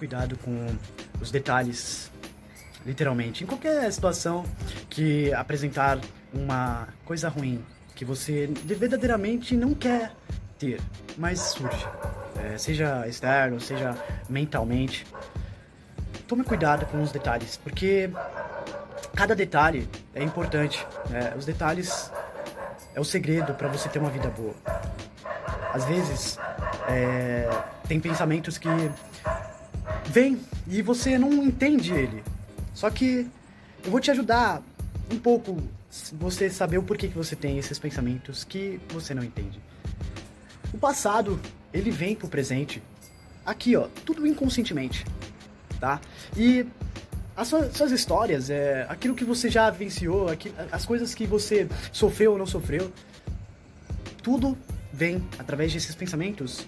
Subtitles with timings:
[0.00, 0.66] cuidado com
[1.20, 2.10] os detalhes,
[2.86, 3.44] literalmente.
[3.44, 4.46] Em qualquer situação
[4.88, 5.98] que apresentar
[6.32, 7.62] uma coisa ruim
[7.94, 10.12] que você verdadeiramente não quer
[10.58, 10.80] ter,
[11.18, 11.86] mas surge.
[12.42, 13.94] É, seja externo, seja
[14.26, 15.06] mentalmente.
[16.26, 18.10] Tome cuidado com os detalhes, porque
[19.14, 20.86] cada detalhe é importante.
[21.10, 21.34] Né?
[21.36, 22.10] Os detalhes
[22.94, 24.54] é o segredo para você ter uma vida boa.
[25.74, 26.38] Às vezes,
[26.88, 27.46] é,
[27.86, 28.68] tem pensamentos que
[30.10, 32.22] vêm e você não entende ele.
[32.74, 33.26] Só que
[33.84, 34.62] eu vou te ajudar
[35.10, 35.56] um pouco
[36.12, 39.60] você saber o porquê que você tem esses pensamentos que você não entende.
[40.74, 41.40] O passado,
[41.72, 42.82] ele vem pro presente.
[43.46, 45.04] Aqui, ó, tudo inconscientemente,
[45.80, 46.00] tá?
[46.36, 46.66] E
[47.36, 50.26] as suas, histórias, é, aquilo que você já venciou,
[50.70, 52.92] as coisas que você sofreu ou não sofreu,
[54.22, 54.56] tudo
[54.92, 56.66] vem através desses pensamentos.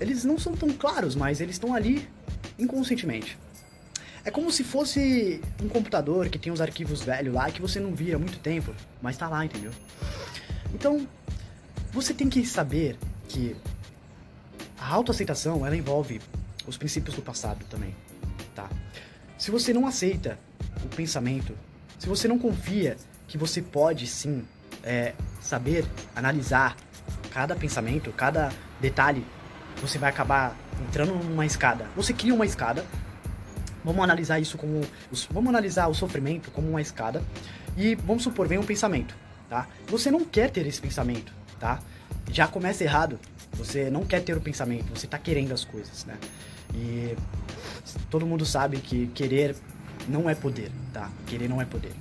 [0.00, 2.08] Eles não são tão claros, mas eles estão ali
[2.58, 3.38] inconscientemente.
[4.24, 7.94] É como se fosse um computador que tem os arquivos velhos lá que você não
[7.94, 9.70] via há muito tempo, mas tá lá, entendeu?
[10.72, 11.06] Então,
[11.92, 12.96] você tem que saber
[13.28, 13.54] que
[14.78, 16.20] a autoaceitação, ela envolve
[16.66, 17.94] os princípios do passado também,
[18.54, 18.68] tá?
[19.38, 20.38] Se você não aceita
[20.82, 21.56] o pensamento,
[21.98, 22.96] se você não confia
[23.28, 24.44] que você pode sim
[24.82, 25.84] é, saber
[26.16, 26.76] analisar
[27.30, 29.24] cada pensamento, cada detalhe,
[29.80, 30.56] você vai acabar
[30.88, 31.86] entrando numa escada.
[31.96, 32.84] Você cria uma escada.
[33.84, 34.80] Vamos analisar isso como.
[35.30, 37.22] Vamos analisar o sofrimento como uma escada.
[37.76, 39.16] E vamos supor, vem um pensamento,
[39.48, 39.66] tá?
[39.88, 41.80] Você não quer ter esse pensamento, tá?
[42.30, 43.18] Já começa errado.
[43.54, 46.16] Você não quer ter o pensamento, você tá querendo as coisas, né?
[46.74, 47.16] E
[48.10, 49.54] todo mundo sabe que querer
[50.08, 51.10] não é poder, tá?
[51.26, 51.92] Querer não é poder.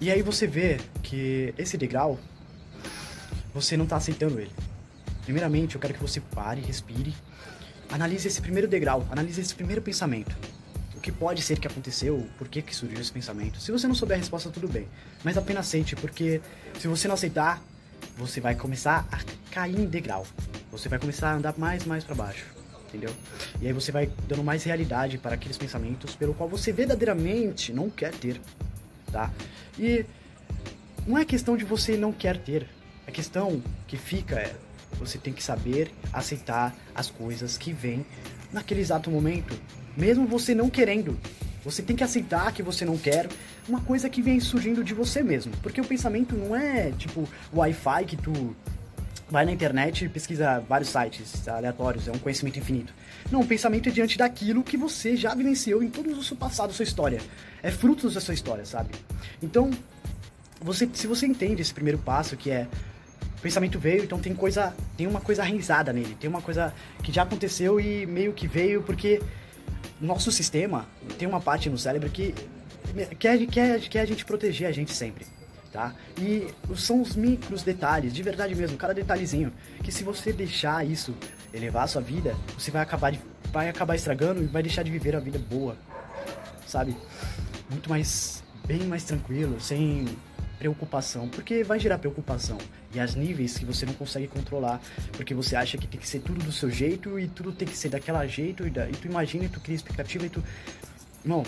[0.00, 2.18] E aí você vê que esse degrau,
[3.54, 4.52] você não tá aceitando ele.
[5.26, 7.12] Primeiramente, eu quero que você pare, respire,
[7.90, 10.36] analise esse primeiro degrau, analise esse primeiro pensamento.
[10.94, 13.60] O que pode ser que aconteceu, por que, que surgiu esse pensamento.
[13.60, 14.86] Se você não souber a resposta, tudo bem.
[15.24, 16.40] Mas apenas aceite, porque
[16.78, 17.60] se você não aceitar,
[18.16, 19.18] você vai começar a
[19.52, 20.24] cair em degrau.
[20.70, 22.46] Você vai começar a andar mais mais para baixo,
[22.88, 23.12] entendeu?
[23.60, 27.90] E aí você vai dando mais realidade para aqueles pensamentos pelo qual você verdadeiramente não
[27.90, 28.40] quer ter,
[29.10, 29.32] tá?
[29.76, 30.06] E
[31.04, 32.68] não é questão de você não quer ter.
[33.08, 34.54] A questão que fica é
[34.98, 38.04] você tem que saber aceitar as coisas que vêm
[38.52, 39.58] naquele exato momento,
[39.96, 41.18] mesmo você não querendo.
[41.64, 43.28] Você tem que aceitar que você não quer
[43.68, 45.52] uma coisa que vem surgindo de você mesmo.
[45.62, 48.54] Porque o pensamento não é tipo o Wi-Fi que tu
[49.28, 52.94] vai na internet e pesquisa vários sites aleatórios, é um conhecimento infinito.
[53.30, 56.72] Não, o pensamento é diante daquilo que você já vivenciou em todo o seu passado,
[56.72, 57.20] sua história.
[57.62, 58.94] É fruto da sua história, sabe?
[59.42, 59.70] Então,
[60.60, 62.68] você, se você entende esse primeiro passo, que é
[63.46, 67.22] pensamento veio, então tem coisa, tem uma coisa arrenzada nele, tem uma coisa que já
[67.22, 69.22] aconteceu e meio que veio porque
[70.00, 70.84] nosso sistema
[71.16, 72.34] tem uma parte no cérebro que
[73.20, 75.24] quer, quer, quer a gente proteger a gente sempre.
[75.72, 75.94] Tá?
[76.18, 79.52] E são os micros detalhes, de verdade mesmo, cada detalhezinho,
[79.84, 81.14] que se você deixar isso
[81.54, 83.20] elevar a sua vida, você vai acabar, de,
[83.52, 85.76] vai acabar estragando e vai deixar de viver a vida boa,
[86.66, 86.96] sabe?
[87.70, 90.06] Muito mais, bem mais tranquilo, sem
[90.58, 92.58] preocupação, porque vai gerar preocupação
[92.94, 94.80] e as níveis que você não consegue controlar,
[95.12, 97.76] porque você acha que tem que ser tudo do seu jeito e tudo tem que
[97.76, 100.42] ser daquela jeito e, da, e tu imagina e tu cria expectativa e tu,
[101.24, 101.44] irmão,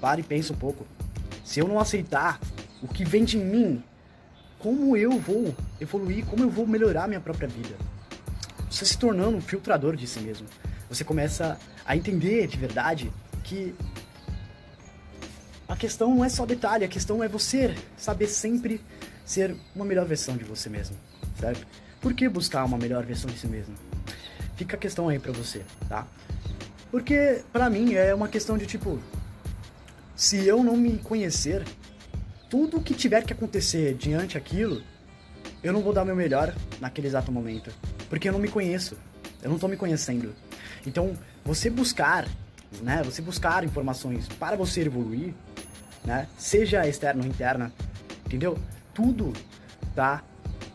[0.00, 0.86] para e pensa um pouco.
[1.44, 2.40] Se eu não aceitar
[2.82, 3.82] o que vem de mim,
[4.58, 7.74] como eu vou evoluir, como eu vou melhorar minha própria vida?
[8.70, 10.46] Você se tornando um filtrador de si mesmo.
[10.88, 13.10] Você começa a entender de verdade
[13.42, 13.74] que
[15.70, 18.80] a questão não é só detalhe, a questão é você saber sempre
[19.24, 20.96] ser uma melhor versão de você mesmo,
[21.38, 21.64] certo?
[22.00, 23.76] Por que buscar uma melhor versão de si mesmo?
[24.56, 26.08] Fica a questão aí pra você, tá?
[26.90, 28.98] Porque, pra mim, é uma questão de tipo,
[30.16, 31.62] se eu não me conhecer,
[32.48, 34.82] tudo que tiver que acontecer diante aquilo,
[35.62, 37.70] eu não vou dar meu melhor naquele exato momento.
[38.08, 38.96] Porque eu não me conheço.
[39.40, 40.34] Eu não tô me conhecendo.
[40.84, 42.26] Então, você buscar,
[42.82, 43.02] né?
[43.04, 45.32] Você buscar informações para você evoluir,
[46.04, 46.26] né?
[46.36, 47.72] Seja externa ou interna,
[48.26, 48.58] entendeu?
[48.94, 49.32] Tudo
[49.94, 50.22] tá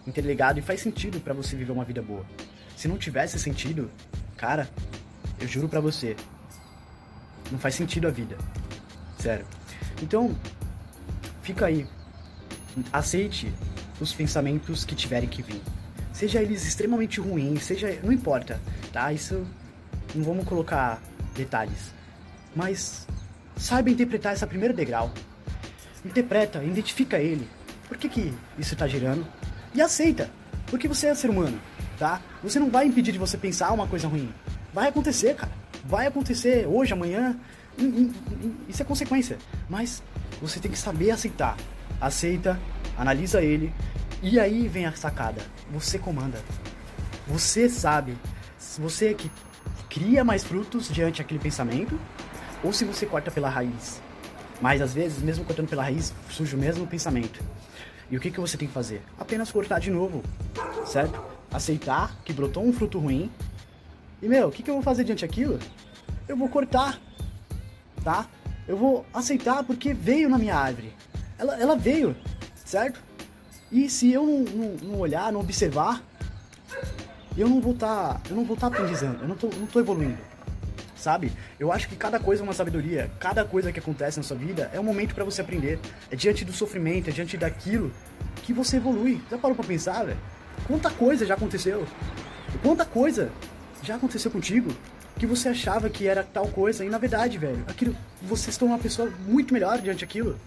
[0.08, 2.26] interligado e faz sentido para você viver uma vida boa.
[2.76, 3.90] Se não tivesse sentido,
[4.38, 4.70] cara,
[5.40, 6.16] eu juro para você,
[7.52, 8.38] não faz sentido a vida.
[9.18, 9.46] Sério.
[10.02, 10.36] Então,
[11.42, 11.88] fica aí.
[12.92, 13.52] Aceite
[14.00, 15.62] os pensamentos que tiverem que vir.
[16.12, 18.00] Seja eles extremamente ruins, seja.
[18.04, 18.60] Não importa,
[18.92, 19.12] tá?
[19.12, 19.46] Isso.
[20.14, 21.02] Não vamos colocar
[21.34, 21.94] detalhes.
[22.56, 23.08] Mas
[23.58, 25.12] saiba interpretar esse primeiro degrau.
[26.04, 27.48] Interpreta, identifica ele.
[27.88, 29.26] Por que, que isso está girando?
[29.74, 30.30] E aceita.
[30.68, 31.60] Porque você é ser humano,
[31.98, 32.22] tá?
[32.44, 34.34] Você não vai impedir de você pensar uma coisa ruim.
[34.74, 35.52] Vai acontecer, cara.
[35.86, 37.38] vai acontecer hoje, amanhã,
[38.68, 39.38] isso é consequência.
[39.70, 40.02] Mas
[40.42, 41.56] você tem que saber aceitar.
[42.02, 42.60] Aceita,
[42.98, 43.74] analisa ele,
[44.22, 45.42] e aí vem a sacada.
[45.72, 46.40] Você comanda.
[47.28, 48.18] Você sabe.
[48.80, 49.32] Você que
[49.90, 52.00] cria mais frutos diante daquele pensamento,
[52.66, 54.02] ou se você corta pela raiz.
[54.60, 57.40] Mas às vezes, mesmo cortando pela raiz, surge o mesmo pensamento.
[58.10, 59.04] E o que, que você tem que fazer?
[59.20, 60.24] Apenas cortar de novo,
[60.86, 61.24] certo?
[61.52, 63.32] Aceitar que brotou um fruto ruim.
[64.22, 65.60] E meu, o que, que eu vou fazer diante daquilo?
[66.28, 67.00] Eu vou cortar,
[68.04, 68.28] tá?
[68.68, 70.92] Eu vou aceitar porque veio na minha árvore.
[71.38, 72.16] Ela, ela veio,
[72.64, 73.00] certo?
[73.72, 76.02] E se eu não, não, não olhar, não observar,
[77.38, 80.35] eu não vou estar, tá, eu não vou estar tá aprendizando, eu não tô evoluindo
[80.96, 81.32] sabe?
[81.60, 84.70] Eu acho que cada coisa é uma sabedoria, cada coisa que acontece na sua vida
[84.74, 85.80] é um momento para você aprender.
[86.10, 87.92] É diante do sofrimento, é diante daquilo
[88.44, 89.22] que você evolui.
[89.30, 90.18] Já parou pra pensar, velho?
[90.68, 91.86] Quanta coisa já aconteceu?
[92.62, 93.32] Quanta coisa
[93.84, 94.72] já aconteceu contigo
[95.18, 98.76] que você achava que era tal coisa e na verdade, velho, aquilo você se tornou
[98.76, 100.38] uma pessoa muito melhor diante daquilo.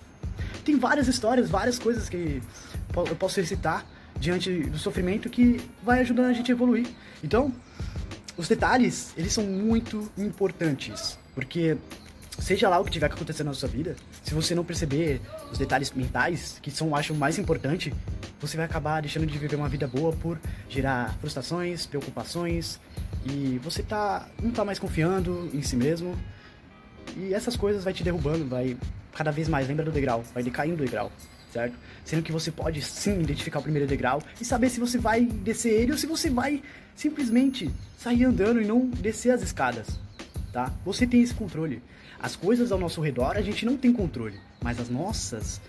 [0.64, 2.42] Tem várias histórias, várias coisas que
[2.94, 3.86] eu posso recitar
[4.18, 6.86] diante do sofrimento que vai ajudando a gente a evoluir.
[7.22, 7.52] Então,
[8.38, 11.76] os detalhes, eles são muito importantes, porque
[12.38, 15.20] seja lá o que tiver que acontecer na sua vida, se você não perceber
[15.50, 17.92] os detalhes mentais, que são, acho, mais importante,
[18.40, 20.38] você vai acabar deixando de viver uma vida boa por
[20.68, 22.80] gerar frustrações, preocupações,
[23.26, 26.16] e você tá, não tá mais confiando em si mesmo,
[27.16, 28.76] e essas coisas vai te derrubando, vai
[29.12, 31.10] cada vez mais, lembra do degrau, vai decaindo do degrau,
[31.52, 31.76] certo?
[32.04, 35.72] Sendo que você pode sim identificar o primeiro degrau e saber se você vai descer
[35.72, 36.62] ele ou se você vai
[36.94, 40.00] simplesmente sair andando e não descer as escadas,
[40.52, 40.72] tá?
[40.84, 41.82] Você tem esse controle.
[42.20, 45.60] As coisas ao nosso redor a gente não tem controle, mas as nossas,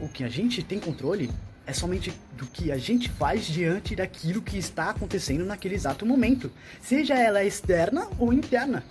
[0.00, 1.30] o que a gente tem controle
[1.66, 6.50] é somente do que a gente faz diante daquilo que está acontecendo naquele exato momento,
[6.80, 8.82] seja ela externa ou interna.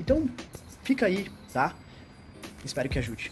[0.00, 0.26] Então,
[0.82, 1.74] fica aí, tá?
[2.64, 3.30] Espero que ajude.